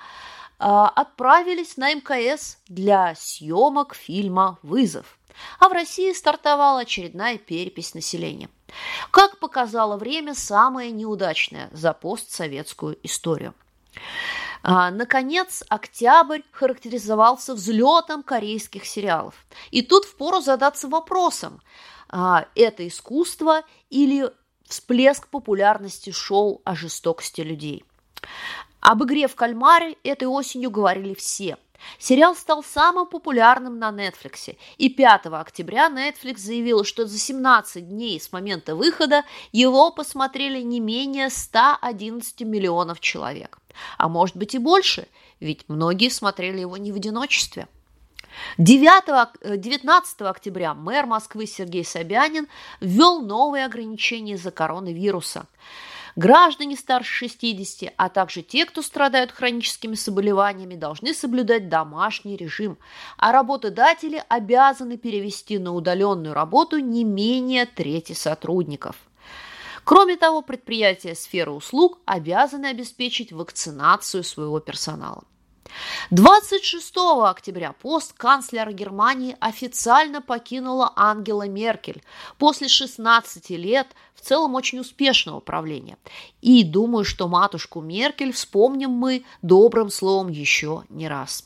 а, 0.59 0.89
отправились 0.89 1.77
на 1.77 1.93
МКС 1.95 2.59
для 2.69 3.15
съемок 3.15 3.95
фильма 3.95 4.59
«Вызов». 4.63 5.19
А 5.59 5.69
в 5.69 5.73
России 5.73 6.13
стартовала 6.13 6.81
очередная 6.81 7.39
перепись 7.39 7.95
населения. 7.95 8.51
Как 9.11 9.39
показало 9.39 9.97
время, 9.97 10.35
самое 10.35 10.91
неудачное 10.91 11.69
за 11.73 11.93
постсоветскую 11.93 12.99
историю. 13.03 13.55
А, 14.63 14.91
наконец, 14.91 15.65
октябрь 15.69 16.43
характеризовался 16.53 17.55
взлетом 17.55 18.23
корейских 18.23 18.87
сериалов. 18.87 19.35
И 19.71 19.83
тут 19.83 20.05
впору 20.05 20.41
задаться 20.41 20.89
вопросом, 20.89 21.61
а, 22.09 22.47
это 22.55 22.87
искусство 22.87 23.63
или 23.91 24.31
всплеск 24.69 25.29
популярности 25.29 26.11
шоу 26.11 26.63
о 26.65 26.75
жестокости 26.75 27.41
людей. 27.41 27.85
Об 28.81 29.05
игре 29.05 29.29
в 29.29 29.35
кальмаре 29.35 29.97
этой 30.05 30.29
осенью 30.29 30.71
говорили 30.71 31.15
все– 31.15 31.57
Сериал 31.99 32.35
стал 32.35 32.63
самым 32.63 33.07
популярным 33.07 33.79
на 33.79 33.91
Netflix, 33.91 34.57
и 34.79 34.89
5 34.89 35.27
октября 35.27 35.89
Netflix 35.89 36.39
заявил, 36.39 36.85
что 36.85 37.07
за 37.07 37.19
17 37.19 37.89
дней 37.89 38.21
с 38.21 38.33
момента 38.33 38.75
выхода 38.75 39.25
его 39.53 39.91
посмотрели 39.91 40.61
не 40.63 40.81
менее 40.81 41.31
111 41.31 42.41
миллионов 42.43 43.01
человек. 43.01 43.59
А 43.99 44.09
может 44.09 44.37
быть 44.37 44.55
и 44.55 44.59
больше, 44.59 45.09
ведь 45.41 45.69
многие 45.69 46.11
смотрели 46.11 46.61
его 46.61 46.77
не 46.77 46.93
в 46.93 46.97
одиночестве. 46.97 47.69
9, 48.57 49.61
19 49.61 50.21
э, 50.21 50.25
октября 50.25 50.75
мэр 50.75 51.07
Москвы 51.07 51.47
Сергей 51.47 51.85
Собянин 51.85 52.49
ввел 52.81 53.21
новые 53.21 53.67
ограничения 53.67 54.35
из-за 54.35 54.51
коронавируса– 54.51 55.47
Граждане 56.15 56.77
старше 56.77 57.29
60, 57.29 57.95
а 57.97 58.09
также 58.11 58.43
те, 58.43 58.67
кто 58.67 58.83
страдают 58.83 59.33
хроническими 59.33 59.95
заболеваниями, 59.95 60.75
должны 60.75 61.15
соблюдать 61.15 61.71
домашний 61.71 62.37
режим, 62.37 62.77
а 63.17 63.33
работодатели 63.33 64.23
обязаны 64.29 64.99
перевести 64.99 65.59
на 65.59 65.73
удаленную 65.73 66.35
работу 66.35 66.79
не 66.79 67.05
менее 67.05 67.65
трети 67.65 68.13
сотрудников. 68.13 68.97
Кроме 69.85 70.17
того, 70.17 70.43
предприятия 70.43 71.15
сферы 71.15 71.51
услуг 71.51 71.99
обязаны 72.05 72.67
обеспечить 72.67 73.33
вакцинацию 73.33 74.23
своего 74.23 74.61
персонала. 74.61 75.25
26 76.11 76.95
октября 77.25 77.73
пост 77.73 78.13
канцлера 78.13 78.73
Германии 78.73 79.37
официально 79.41 80.21
покинула 80.21 80.93
Ангела 80.97 81.49
Меркель 81.49 82.03
после 82.39 82.69
16 82.69 83.51
лет 83.51 83.89
в 84.15 84.21
целом 84.21 84.55
очень 84.55 84.79
успешного 84.79 85.41
правления. 85.41 85.97
И 86.41 86.65
думаю, 86.65 87.05
что 87.05 87.29
матушку 87.29 87.81
Меркель 87.81 88.33
вспомним 88.33 88.91
мы 88.91 89.25
добрым 89.43 89.91
словом 89.91 90.29
еще 90.29 90.85
не 90.89 91.09
раз. 91.09 91.45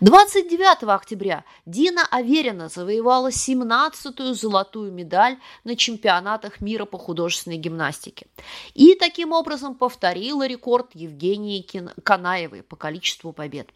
29 0.00 0.84
октября 0.84 1.44
Дина 1.64 2.06
Аверина 2.10 2.68
завоевала 2.68 3.28
17-ю 3.28 4.34
золотую 4.34 4.92
медаль 4.92 5.38
на 5.64 5.76
чемпионатах 5.76 6.60
мира 6.60 6.84
по 6.84 6.98
художественной 6.98 7.56
гимнастике. 7.56 8.26
И 8.74 8.94
таким 8.94 9.32
образом 9.32 9.74
повторила 9.74 10.46
рекорд 10.46 10.94
Евгении 10.94 11.66
Канаевой 12.02 12.62
по 12.62 12.76
количеству 12.76 13.32
побед. 13.32 13.68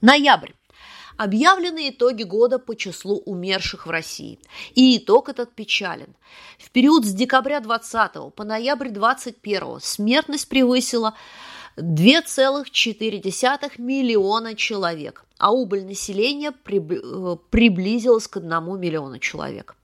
Ноябрь. 0.00 0.52
Объявлены 1.16 1.90
итоги 1.90 2.24
года 2.24 2.58
по 2.58 2.74
числу 2.74 3.22
умерших 3.24 3.86
в 3.86 3.90
России. 3.90 4.40
И 4.74 4.98
итог 4.98 5.28
этот 5.28 5.54
печален. 5.54 6.16
В 6.58 6.70
период 6.70 7.04
с 7.04 7.12
декабря 7.12 7.60
20 7.60 8.34
по 8.34 8.44
ноябрь 8.44 8.88
21 8.88 9.78
смертность 9.80 10.48
превысила 10.48 11.14
2,4 11.76 13.72
миллиона 13.78 14.54
человек, 14.54 15.24
а 15.38 15.52
убыль 15.52 15.84
населения 15.84 16.50
э, 16.52 17.36
приблизилась 17.50 18.28
к 18.28 18.36
1 18.36 18.80
миллиону 18.80 19.18
человек. 19.18 19.74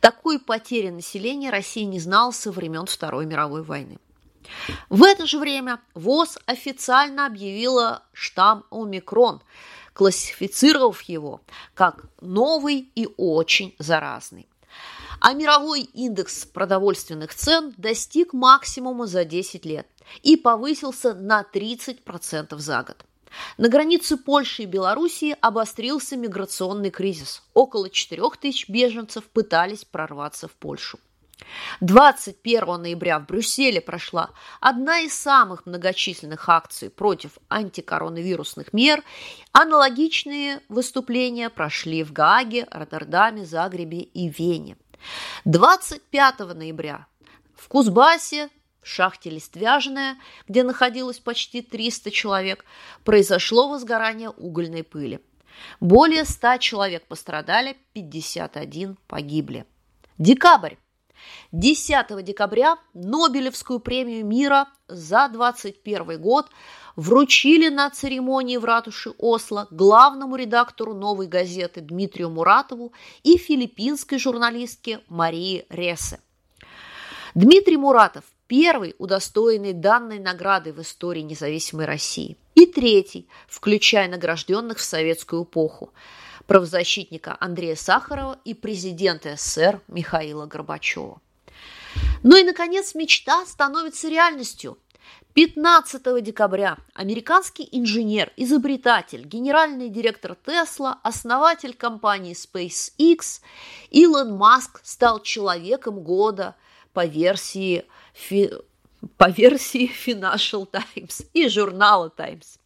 Такой 0.00 0.38
потери 0.38 0.90
населения 0.90 1.50
Россия 1.50 1.86
не 1.86 1.98
знала 2.00 2.30
со 2.30 2.50
времен 2.52 2.86
Второй 2.86 3.26
мировой 3.26 3.62
войны. 3.62 3.98
В 4.88 5.02
это 5.04 5.26
же 5.26 5.38
время 5.38 5.80
ВОЗ 5.94 6.38
официально 6.46 7.26
объявила 7.26 8.02
штамм 8.12 8.64
омикрон, 8.70 9.42
классифицировав 9.92 11.02
его 11.02 11.40
как 11.74 12.06
новый 12.20 12.90
и 12.94 13.08
очень 13.16 13.74
заразный. 13.78 14.49
А 15.20 15.34
мировой 15.34 15.82
индекс 15.82 16.46
продовольственных 16.46 17.34
цен 17.34 17.74
достиг 17.76 18.32
максимума 18.32 19.06
за 19.06 19.26
10 19.26 19.66
лет 19.66 19.86
и 20.22 20.36
повысился 20.36 21.14
на 21.14 21.44
30% 21.52 22.56
за 22.56 22.82
год. 22.82 23.04
На 23.58 23.68
границе 23.68 24.16
Польши 24.16 24.62
и 24.62 24.66
Белоруссии 24.66 25.36
обострился 25.40 26.16
миграционный 26.16 26.90
кризис. 26.90 27.42
Около 27.52 27.90
4 27.90 28.22
тысяч 28.40 28.68
беженцев 28.68 29.24
пытались 29.24 29.84
прорваться 29.84 30.48
в 30.48 30.52
Польшу. 30.52 30.98
21 31.80 32.82
ноября 32.82 33.18
в 33.18 33.26
Брюсселе 33.26 33.80
прошла 33.80 34.30
одна 34.60 35.00
из 35.00 35.14
самых 35.14 35.66
многочисленных 35.66 36.48
акций 36.48 36.90
против 36.90 37.38
антикоронавирусных 37.48 38.72
мер. 38.72 39.02
Аналогичные 39.52 40.60
выступления 40.68 41.50
прошли 41.50 42.04
в 42.04 42.12
Гааге, 42.12 42.66
Роттердаме, 42.70 43.44
Загребе 43.44 44.00
и 44.00 44.28
Вене. 44.28 44.76
25 45.44 46.38
ноября 46.54 47.06
в 47.54 47.68
Кузбассе, 47.68 48.48
в 48.82 48.88
шахте 48.88 49.30
Листвяжная, 49.30 50.16
где 50.48 50.62
находилось 50.62 51.18
почти 51.18 51.62
300 51.62 52.10
человек, 52.10 52.64
произошло 53.04 53.68
возгорание 53.68 54.30
угольной 54.30 54.82
пыли. 54.82 55.20
Более 55.80 56.24
100 56.24 56.58
человек 56.58 57.06
пострадали, 57.06 57.76
51 57.92 58.96
погибли. 59.06 59.66
Декабрь. 60.18 60.76
10 61.52 62.24
декабря 62.24 62.78
Нобелевскую 62.94 63.78
премию 63.78 64.24
мира 64.24 64.68
за 64.88 65.28
21 65.28 66.20
год 66.20 66.48
вручили 67.00 67.70
на 67.70 67.88
церемонии 67.88 68.58
в 68.58 68.64
ратуше 68.66 69.14
Осло 69.16 69.66
главному 69.70 70.36
редактору 70.36 70.92
«Новой 70.92 71.28
газеты» 71.28 71.80
Дмитрию 71.80 72.28
Муратову 72.28 72.92
и 73.22 73.38
филиппинской 73.38 74.18
журналистке 74.18 75.00
Марии 75.08 75.64
Ресе. 75.70 76.20
Дмитрий 77.34 77.78
Муратов– 77.78 78.24
первый 78.46 78.94
удостоенный 78.98 79.72
данной 79.72 80.18
награды 80.18 80.74
в 80.74 80.80
истории 80.82 81.22
независимой 81.22 81.86
России 81.86 82.36
и 82.54 82.66
третий, 82.66 83.28
включая 83.48 84.06
награжденных 84.08 84.76
в 84.76 84.82
советскую 84.82 85.44
эпоху– 85.44 85.94
правозащитника 86.46 87.34
Андрея 87.40 87.76
Сахарова 87.76 88.38
и 88.44 88.52
президента 88.52 89.36
СССР 89.36 89.80
Михаила 89.88 90.44
Горбачева. 90.44 91.22
Ну 92.22 92.36
и, 92.36 92.44
наконец, 92.44 92.94
мечта 92.94 93.46
становится 93.46 94.10
реальностью. 94.10 94.76
15 95.34 96.22
декабря 96.22 96.76
американский 96.92 97.68
инженер, 97.70 98.32
изобретатель, 98.36 99.24
генеральный 99.24 99.88
директор 99.88 100.34
Тесла, 100.34 100.98
основатель 101.02 101.74
компании 101.74 102.34
SpaceX 102.34 103.40
Илон 103.90 104.36
Маск 104.36 104.80
стал 104.82 105.20
человеком 105.22 106.00
года 106.00 106.56
по 106.92 107.06
версии, 107.06 107.84
по 109.16 109.30
версии 109.30 109.90
Financial 110.06 110.66
Times 110.66 111.24
и 111.32 111.48
журнала 111.48 112.10
Times. 112.10 112.58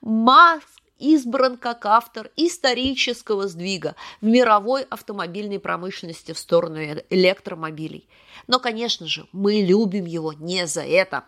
Маск 0.00 0.66
избран 0.98 1.56
как 1.56 1.86
автор 1.86 2.30
исторического 2.36 3.48
сдвига 3.48 3.94
в 4.20 4.26
мировой 4.26 4.82
автомобильной 4.82 5.60
промышленности 5.60 6.32
в 6.32 6.38
сторону 6.38 6.78
электромобилей. 7.10 8.08
Но, 8.46 8.58
конечно 8.58 9.06
же, 9.06 9.26
мы 9.32 9.60
любим 9.60 10.04
его 10.06 10.32
не 10.32 10.66
за 10.66 10.82
это. 10.82 11.24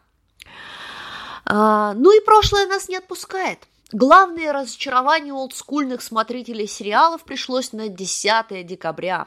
А, 1.45 1.95
ну 1.95 2.17
и 2.17 2.25
прошлое 2.25 2.67
нас 2.67 2.89
не 2.89 2.97
отпускает. 2.97 3.67
Главное 3.93 4.53
разочарование 4.53 5.35
олдскульных 5.35 6.01
смотрителей 6.01 6.69
сериалов 6.69 7.25
пришлось 7.25 7.73
на 7.73 7.89
10 7.89 8.65
декабря. 8.65 9.27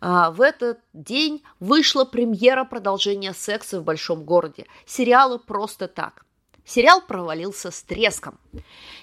А, 0.00 0.30
в 0.30 0.40
этот 0.40 0.80
день 0.92 1.42
вышла 1.60 2.04
премьера 2.04 2.64
продолжения 2.64 3.32
секса 3.32 3.80
в 3.80 3.84
большом 3.84 4.24
городе. 4.24 4.66
Сериалы 4.86 5.38
просто 5.38 5.88
так. 5.88 6.24
Сериал 6.64 7.00
провалился 7.00 7.70
с 7.70 7.82
треском. 7.82 8.38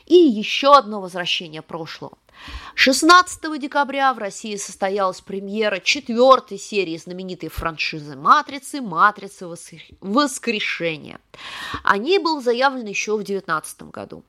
И 0.06 0.16
еще 0.16 0.76
одно 0.76 1.00
возвращение 1.00 1.62
прошлого. 1.62 2.18
16 2.76 3.60
декабря 3.60 4.14
в 4.14 4.18
России 4.18 4.56
состоялась 4.56 5.22
премьера 5.22 5.80
четвертой 5.80 6.58
серии 6.58 6.98
знаменитой 6.98 7.50
франшизы 7.50 8.16
«Матрицы» 8.16 8.82
«Матрица 8.82 9.48
воскрешения». 10.02 11.20
О 11.84 11.98
ней 11.98 12.20
был 12.20 12.42
заявлен 12.42 12.86
еще 12.86 13.14
в 13.14 13.24
2019 13.24 13.84
году. 13.84 14.24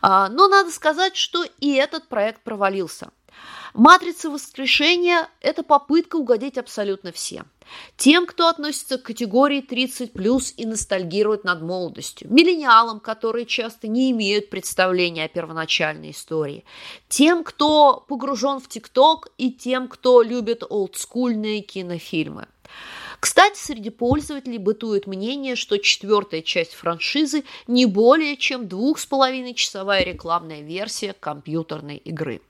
А, 0.00 0.28
но 0.28 0.48
надо 0.48 0.70
сказать, 0.70 1.16
что 1.16 1.44
и 1.60 1.72
этот 1.74 2.08
проект 2.08 2.42
провалился. 2.42 3.10
Матрица 3.74 4.30
воскрешения– 4.30 5.28
это 5.40 5.62
попытка 5.62 6.16
угодить 6.16 6.58
абсолютно 6.58 7.12
всем. 7.12 7.46
Тем, 7.96 8.26
кто 8.26 8.48
относится 8.48 8.96
к 8.96 9.02
категории 9.02 9.62
30+, 9.62 10.54
и 10.56 10.66
ностальгирует 10.66 11.44
над 11.44 11.60
молодостью. 11.62 12.32
Миллениалам, 12.32 12.98
которые 12.98 13.44
часто 13.44 13.88
не 13.88 14.10
имеют 14.10 14.48
представления 14.48 15.24
о 15.24 15.28
первоначальной 15.28 16.12
истории. 16.12 16.64
Тем, 17.08 17.44
кто 17.44 18.04
погружен 18.08 18.60
в 18.60 18.68
ТикТок, 18.68 19.28
и 19.36 19.52
тем, 19.52 19.88
кто 19.88 20.22
любит 20.22 20.62
олдскульные 20.68 21.60
кинофильмы. 21.60 22.48
Кстати, 23.20 23.58
среди 23.58 23.90
пользователей 23.90 24.58
бытует 24.58 25.06
мнение, 25.06 25.56
что 25.56 25.76
четвертая 25.78 26.40
часть 26.40 26.74
франшизы 26.74 27.44
не 27.66 27.84
более 27.84 28.36
чем 28.36 28.68
двух 28.68 28.98
с 29.00 29.06
половиной 29.06 29.54
часовая 29.54 30.04
рекламная 30.04 30.60
версия 30.60 31.12
компьютерной 31.12 31.96
игры. 31.96 32.40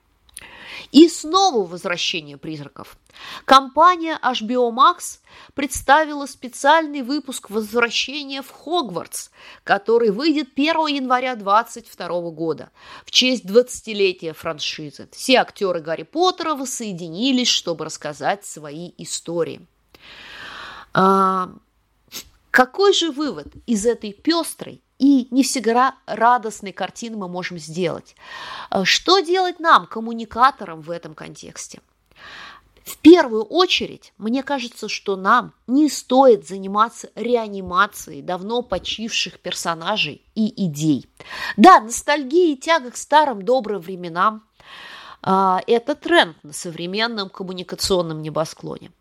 И 0.91 1.07
снова 1.07 1.67
возвращение 1.67 2.37
призраков. 2.37 2.97
Компания 3.45 4.19
HBO 4.23 4.71
Max 4.71 5.19
представила 5.53 6.25
специальный 6.25 7.01
выпуск 7.01 7.49
возвращения 7.49 8.41
в 8.41 8.49
Хогвартс, 8.49 9.29
который 9.63 10.09
выйдет 10.11 10.49
1 10.55 10.87
января 10.87 11.35
2022 11.35 12.31
года 12.31 12.71
в 13.05 13.11
честь 13.11 13.45
20-летия 13.45 14.33
франшизы. 14.33 15.09
Все 15.11 15.37
актеры 15.37 15.81
Гарри 15.81 16.03
Поттера 16.03 16.55
воссоединились, 16.55 17.49
чтобы 17.49 17.85
рассказать 17.85 18.45
свои 18.45 18.91
истории. 18.97 19.61
А, 20.93 21.51
какой 22.51 22.93
же 22.93 23.11
вывод 23.11 23.47
из 23.67 23.85
этой 23.85 24.11
пестрой 24.13 24.81
и 24.99 25.27
не 25.31 25.43
всегда 25.43 25.95
радостной 26.05 26.73
картины 26.73 27.17
мы 27.17 27.27
можем 27.27 27.57
сделать. 27.57 28.15
Э, 28.69 28.83
что 28.83 29.19
делать 29.21 29.59
нам, 29.59 29.87
коммуникаторам, 29.87 30.81
в 30.81 30.91
этом 30.91 31.15
контексте? 31.15 31.81
В 32.83 32.97
первую 32.97 33.43
очередь, 33.43 34.13
мне 34.17 34.41
кажется, 34.41 34.89
что 34.89 35.15
нам 35.15 35.53
не 35.67 35.89
стоит 35.89 36.47
заниматься 36.47 37.09
реанимацией 37.15 38.21
давно 38.21 38.61
почивших 38.61 39.39
персонажей 39.39 40.23
и 40.33 40.65
идей. 40.65 41.07
Да, 41.55 41.79
ностальгия 41.81 42.53
и 42.53 42.57
тяга 42.57 42.91
к 42.91 42.97
старым 42.97 43.43
добрым 43.43 43.79
временам 43.79 44.43
а,– 45.21 45.61
это 45.67 45.93
тренд 45.93 46.43
на 46.43 46.51
современном 46.51 47.29
коммуникационном 47.29 48.23
небосклоне. 48.23 48.91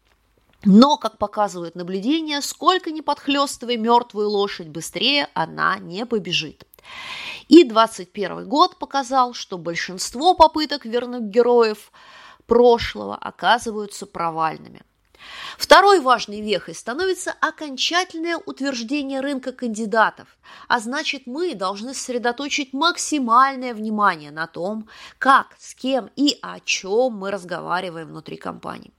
Но, 0.65 0.97
как 0.97 1.19
показывают 1.19 1.77
наблюдения, 1.77 2.41
сколько 2.41 2.91
ни 2.91 3.01
подхлестывай 3.01 3.77
мертвую 3.77 4.29
лошадь, 4.29 4.69
быстрее 4.69 5.29
она 5.35 5.79
не 5.79 6.05
побежит. 6.05 6.65
И 7.49 7.65
21 7.65 8.49
год 8.49 8.79
показал, 8.79 9.35
что 9.35 9.57
большинство 9.57 10.35
попыток 10.35 10.85
вернуть 10.85 11.25
героев 11.25 11.93
прошлого 12.47 13.17
оказываются 13.17 14.07
провальными. 14.07 14.83
Второй 15.57 16.01
важной 16.01 16.41
вехой 16.41 16.75
становится 16.75 17.33
окончательное 17.41 18.37
утверждение 18.37 19.21
рынка 19.21 19.53
кандидатов, 19.53 20.39
а 20.69 20.79
значит 20.79 21.27
мы 21.27 21.55
должны 21.55 21.95
сосредоточить 21.95 22.73
максимальное 22.73 23.75
внимание 23.75 24.31
на 24.31 24.47
том, 24.47 24.89
как, 25.19 25.57
с 25.59 25.75
кем 25.75 26.11
и 26.17 26.39
о 26.41 26.61
чем 26.61 27.15
мы 27.15 27.31
разговариваем 27.31 28.09
внутри 28.09 28.37
компании. 28.37 28.93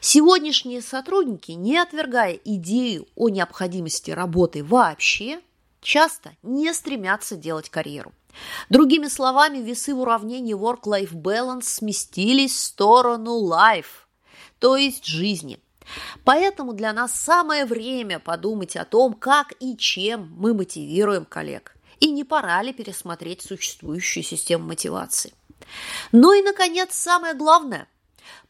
Сегодняшние 0.00 0.80
сотрудники, 0.80 1.52
не 1.52 1.76
отвергая 1.76 2.38
идею 2.44 3.06
о 3.16 3.28
необходимости 3.28 4.10
работы 4.10 4.64
вообще, 4.64 5.40
часто 5.82 6.32
не 6.42 6.72
стремятся 6.72 7.36
делать 7.36 7.68
карьеру. 7.68 8.12
Другими 8.70 9.08
словами, 9.08 9.58
весы 9.58 9.94
в 9.94 10.00
уравнении 10.00 10.54
work-life 10.54 11.12
balance 11.12 11.64
сместились 11.64 12.54
в 12.54 12.60
сторону 12.60 13.46
life, 13.46 14.06
то 14.58 14.76
есть 14.76 15.04
жизни. 15.04 15.58
Поэтому 16.24 16.72
для 16.72 16.92
нас 16.92 17.12
самое 17.12 17.64
время 17.66 18.20
подумать 18.20 18.76
о 18.76 18.84
том, 18.84 19.14
как 19.14 19.52
и 19.60 19.76
чем 19.76 20.32
мы 20.38 20.54
мотивируем 20.54 21.24
коллег. 21.24 21.76
И 21.98 22.10
не 22.10 22.24
пора 22.24 22.62
ли 22.62 22.72
пересмотреть 22.72 23.42
существующую 23.42 24.22
систему 24.22 24.66
мотивации. 24.68 25.34
Ну 26.12 26.32
и, 26.32 26.42
наконец, 26.42 26.94
самое 26.94 27.34
главное. 27.34 27.88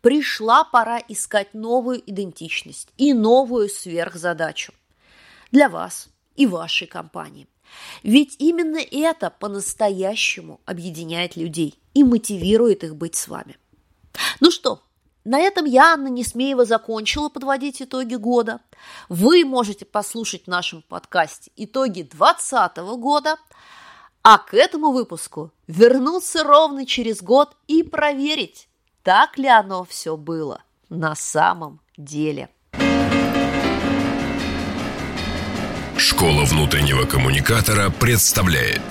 Пришла 0.00 0.64
пора 0.64 1.00
искать 1.08 1.54
новую 1.54 2.02
идентичность 2.10 2.88
и 2.96 3.12
новую 3.12 3.68
сверхзадачу 3.68 4.72
для 5.50 5.68
вас 5.68 6.08
и 6.36 6.46
вашей 6.46 6.86
компании. 6.86 7.48
Ведь 8.02 8.36
именно 8.38 8.78
это 8.78 9.30
по-настоящему 9.30 10.60
объединяет 10.64 11.36
людей 11.36 11.78
и 11.94 12.04
мотивирует 12.04 12.84
их 12.84 12.96
быть 12.96 13.16
с 13.16 13.28
вами. 13.28 13.56
Ну 14.40 14.50
что, 14.50 14.82
на 15.24 15.38
этом 15.38 15.66
я, 15.66 15.92
Анна 15.92 16.08
Несмеева, 16.08 16.64
закончила 16.64 17.28
подводить 17.28 17.82
итоги 17.82 18.14
года. 18.14 18.60
Вы 19.08 19.44
можете 19.44 19.84
послушать 19.84 20.44
в 20.44 20.48
нашем 20.48 20.82
подкасте 20.82 21.50
итоги 21.56 22.02
2020 22.02 22.78
года, 22.98 23.36
а 24.22 24.38
к 24.38 24.54
этому 24.54 24.92
выпуску 24.92 25.52
вернуться 25.66 26.42
ровно 26.42 26.86
через 26.86 27.22
год 27.22 27.54
и 27.66 27.82
проверить, 27.82 28.68
так 29.02 29.38
ли 29.38 29.48
оно 29.48 29.84
все 29.84 30.16
было 30.16 30.62
на 30.88 31.14
самом 31.14 31.80
деле. 31.96 32.48
Школа 35.96 36.44
внутреннего 36.44 37.04
коммуникатора 37.04 37.90
представляет 37.90 38.82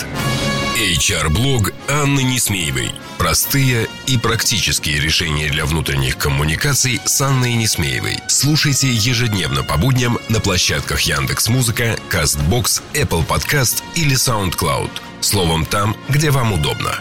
HR-блог 0.77 1.73
Анны 1.89 2.21
Несмеевой. 2.21 2.91
Простые 3.17 3.87
и 4.07 4.17
практические 4.17 4.99
решения 4.99 5.49
для 5.49 5.65
внутренних 5.65 6.17
коммуникаций 6.17 7.01
с 7.03 7.19
Анной 7.19 7.55
Несмеевой. 7.55 8.19
Слушайте 8.27 8.87
ежедневно 8.89 9.63
по 9.63 9.77
будням 9.77 10.19
на 10.29 10.39
площадках 10.39 11.01
Яндекс 11.01 11.49
Музыка, 11.49 11.97
Castbox, 12.09 12.81
Apple 12.93 13.27
Podcast 13.27 13.83
или 13.95 14.15
SoundCloud. 14.15 14.91
Словом, 15.19 15.65
там, 15.65 15.97
где 16.07 16.31
вам 16.31 16.53
удобно. 16.53 16.91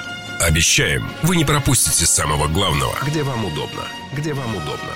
Обещаем, 0.41 1.07
вы 1.23 1.37
не 1.37 1.45
пропустите 1.45 2.05
самого 2.05 2.47
главного, 2.47 2.95
где 3.05 3.23
вам 3.23 3.45
удобно. 3.45 3.87
Где 4.13 4.33
вам 4.33 4.55
удобно. 4.55 4.91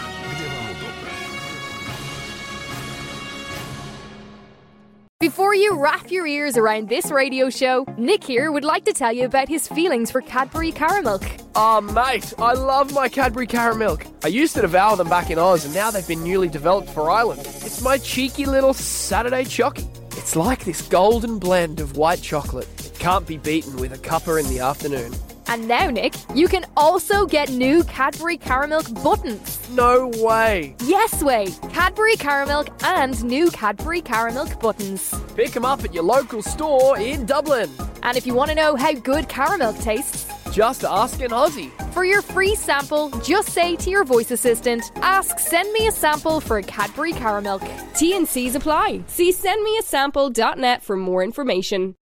Before 5.19 5.53
you 5.53 5.75
wrap 5.75 6.11
your 6.11 6.27
ears 6.27 6.57
around 6.57 6.89
this 6.89 7.11
radio 7.11 7.49
show, 7.49 7.85
Nick 7.97 8.23
here 8.23 8.51
would 8.51 8.63
like 8.63 8.85
to 8.85 8.93
tell 8.93 9.11
you 9.11 9.25
about 9.25 9.49
his 9.49 9.67
feelings 9.67 10.11
for 10.11 10.21
Cadbury 10.21 10.71
Caramilk. 10.71 11.25
Oh, 11.55 11.81
mate, 11.81 12.33
I 12.37 12.53
love 12.53 12.93
my 12.93 13.09
Cadbury 13.09 13.47
Caramilk. 13.47 14.05
I 14.23 14.27
used 14.27 14.53
to 14.55 14.61
devour 14.61 14.95
them 14.95 15.09
back 15.09 15.31
in 15.31 15.39
Oz, 15.39 15.65
and 15.65 15.73
now 15.73 15.91
they've 15.91 16.07
been 16.07 16.23
newly 16.23 16.49
developed 16.49 16.89
for 16.91 17.09
Ireland. 17.09 17.41
It's 17.41 17.81
my 17.81 17.97
cheeky 17.97 18.45
little 18.45 18.73
Saturday 18.73 19.43
chocky. 19.43 19.87
It's 20.17 20.35
like 20.35 20.63
this 20.65 20.81
golden 20.83 21.39
blend 21.39 21.79
of 21.79 21.97
white 21.97 22.21
chocolate. 22.21 22.67
It 22.85 22.97
can't 22.99 23.25
be 23.25 23.37
beaten 23.37 23.75
with 23.77 23.93
a 23.93 23.97
cuppa 23.97 24.39
in 24.39 24.47
the 24.49 24.59
afternoon. 24.59 25.13
And 25.52 25.68
now, 25.68 25.90
Nick, 25.90 26.14
you 26.34 26.48
can 26.48 26.64
also 26.78 27.26
get 27.26 27.50
new 27.50 27.84
Cadbury 27.84 28.38
Caramilk 28.38 29.04
buttons. 29.04 29.68
No 29.68 30.10
way. 30.16 30.74
Yes 30.82 31.22
way. 31.22 31.48
Cadbury 31.68 32.14
Caramilk 32.14 32.70
and 32.82 33.22
new 33.22 33.50
Cadbury 33.50 34.00
Caramilk 34.00 34.58
buttons. 34.60 35.14
Pick 35.36 35.50
them 35.50 35.66
up 35.66 35.84
at 35.84 35.92
your 35.92 36.04
local 36.04 36.40
store 36.40 36.98
in 36.98 37.26
Dublin. 37.26 37.68
And 38.02 38.16
if 38.16 38.26
you 38.26 38.32
want 38.32 38.48
to 38.48 38.54
know 38.54 38.76
how 38.76 38.94
good 38.94 39.28
caramilk 39.28 39.78
tastes, 39.82 40.26
just 40.52 40.84
ask 40.84 41.20
an 41.20 41.32
Aussie. 41.32 41.70
For 41.92 42.06
your 42.06 42.22
free 42.22 42.54
sample, 42.54 43.10
just 43.20 43.50
say 43.50 43.76
to 43.76 43.90
your 43.90 44.04
voice 44.04 44.30
assistant, 44.30 44.90
ask 45.02 45.38
send 45.38 45.70
me 45.74 45.86
a 45.86 45.92
sample 45.92 46.40
for 46.40 46.56
a 46.56 46.62
Cadbury 46.62 47.12
Caramilk. 47.12 47.62
T 47.94 48.16
and 48.16 48.26
C's 48.26 48.54
apply. 48.54 49.02
See 49.06 49.30
sendmeasample.net 49.30 50.82
for 50.82 50.96
more 50.96 51.22
information. 51.22 51.94